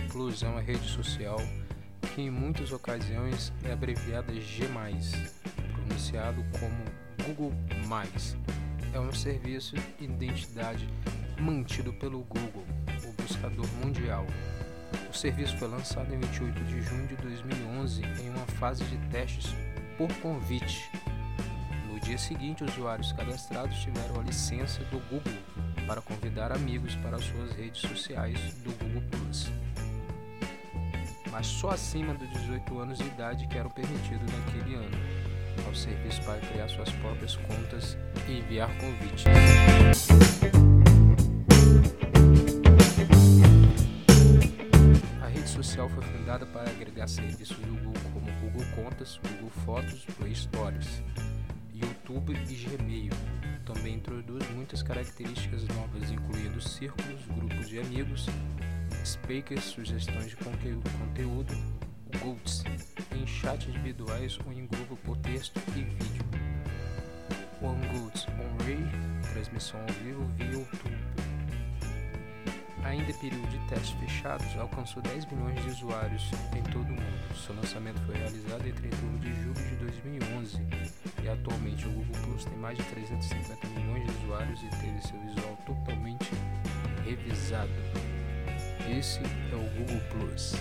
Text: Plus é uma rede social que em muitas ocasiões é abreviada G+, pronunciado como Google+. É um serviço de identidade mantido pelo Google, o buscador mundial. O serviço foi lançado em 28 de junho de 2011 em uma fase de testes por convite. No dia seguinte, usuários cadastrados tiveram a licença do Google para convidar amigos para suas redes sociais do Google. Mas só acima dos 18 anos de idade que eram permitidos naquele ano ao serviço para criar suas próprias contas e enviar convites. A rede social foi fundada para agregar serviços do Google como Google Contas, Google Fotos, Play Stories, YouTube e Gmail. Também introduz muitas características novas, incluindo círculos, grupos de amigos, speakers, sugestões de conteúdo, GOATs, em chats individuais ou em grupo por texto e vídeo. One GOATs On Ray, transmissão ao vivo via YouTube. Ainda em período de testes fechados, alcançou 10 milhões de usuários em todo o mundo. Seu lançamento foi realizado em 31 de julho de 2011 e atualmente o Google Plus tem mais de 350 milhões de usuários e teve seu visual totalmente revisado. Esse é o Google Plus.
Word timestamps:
Plus 0.00 0.42
é 0.42 0.48
uma 0.48 0.60
rede 0.60 0.88
social 0.88 1.38
que 2.14 2.22
em 2.22 2.30
muitas 2.30 2.72
ocasiões 2.72 3.52
é 3.64 3.72
abreviada 3.72 4.32
G+, 4.34 4.66
pronunciado 5.72 6.44
como 6.58 7.26
Google+. 7.26 7.52
É 8.92 9.00
um 9.00 9.12
serviço 9.12 9.74
de 9.76 10.04
identidade 10.04 10.88
mantido 11.40 11.92
pelo 11.94 12.20
Google, 12.20 12.64
o 13.04 13.22
buscador 13.22 13.66
mundial. 13.82 14.26
O 15.10 15.14
serviço 15.14 15.56
foi 15.56 15.68
lançado 15.68 16.12
em 16.12 16.20
28 16.20 16.64
de 16.64 16.82
junho 16.82 17.06
de 17.06 17.16
2011 17.16 18.02
em 18.02 18.30
uma 18.30 18.46
fase 18.58 18.84
de 18.84 18.96
testes 19.08 19.54
por 19.96 20.12
convite. 20.20 20.90
No 21.90 21.98
dia 22.00 22.18
seguinte, 22.18 22.64
usuários 22.64 23.12
cadastrados 23.12 23.78
tiveram 23.78 24.20
a 24.20 24.24
licença 24.24 24.82
do 24.84 24.98
Google 25.08 25.32
para 25.86 26.00
convidar 26.00 26.52
amigos 26.52 26.94
para 26.96 27.18
suas 27.18 27.52
redes 27.52 27.82
sociais 27.82 28.38
do 28.64 28.72
Google. 28.72 29.21
Mas 31.32 31.46
só 31.46 31.70
acima 31.70 32.12
dos 32.12 32.30
18 32.30 32.78
anos 32.78 32.98
de 32.98 33.06
idade 33.06 33.46
que 33.46 33.56
eram 33.56 33.70
permitidos 33.70 34.30
naquele 34.30 34.74
ano 34.74 34.98
ao 35.66 35.74
serviço 35.74 36.20
para 36.22 36.38
criar 36.40 36.68
suas 36.68 36.90
próprias 36.90 37.36
contas 37.36 37.96
e 38.28 38.40
enviar 38.40 38.68
convites. 38.76 39.24
A 45.22 45.26
rede 45.28 45.48
social 45.48 45.88
foi 45.88 46.02
fundada 46.02 46.44
para 46.44 46.68
agregar 46.68 47.08
serviços 47.08 47.56
do 47.56 47.76
Google 47.76 48.02
como 48.12 48.30
Google 48.40 48.66
Contas, 48.76 49.18
Google 49.26 49.50
Fotos, 49.64 50.04
Play 50.18 50.34
Stories, 50.34 51.02
YouTube 52.12 52.38
e 52.48 52.54
Gmail. 52.54 53.12
Também 53.64 53.94
introduz 53.94 54.46
muitas 54.50 54.82
características 54.82 55.66
novas, 55.68 56.10
incluindo 56.10 56.60
círculos, 56.60 57.24
grupos 57.26 57.68
de 57.68 57.78
amigos, 57.78 58.26
speakers, 59.04 59.64
sugestões 59.64 60.30
de 60.30 60.36
conteúdo, 60.36 61.54
GOATs, 62.20 62.64
em 63.16 63.26
chats 63.26 63.68
individuais 63.68 64.38
ou 64.44 64.52
em 64.52 64.66
grupo 64.66 64.96
por 64.96 65.16
texto 65.18 65.58
e 65.68 65.84
vídeo. 65.84 66.24
One 67.62 67.86
GOATs 67.86 68.26
On 68.28 68.64
Ray, 68.64 69.32
transmissão 69.32 69.80
ao 69.80 69.94
vivo 70.04 70.26
via 70.36 70.50
YouTube. 70.50 71.12
Ainda 72.84 73.10
em 73.10 73.14
período 73.14 73.48
de 73.48 73.68
testes 73.68 73.92
fechados, 74.00 74.56
alcançou 74.58 75.02
10 75.02 75.26
milhões 75.26 75.62
de 75.62 75.70
usuários 75.70 76.30
em 76.54 76.62
todo 76.64 76.84
o 76.84 76.90
mundo. 76.90 77.36
Seu 77.36 77.54
lançamento 77.54 78.00
foi 78.02 78.16
realizado 78.16 78.66
em 78.66 78.72
31 78.72 79.18
de 79.18 79.32
julho 79.34 79.54
de 79.54 79.76
2011 79.76 80.81
e 81.22 81.28
atualmente 81.28 81.86
o 81.86 81.90
Google 81.90 82.22
Plus 82.22 82.44
tem 82.44 82.58
mais 82.58 82.76
de 82.76 82.84
350 82.84 83.68
milhões 83.68 84.04
de 84.04 84.24
usuários 84.24 84.62
e 84.62 84.68
teve 84.68 85.00
seu 85.06 85.20
visual 85.20 85.56
totalmente 85.64 86.30
revisado. 87.04 87.70
Esse 88.90 89.20
é 89.20 89.54
o 89.54 89.78
Google 89.78 90.00
Plus. 90.10 90.54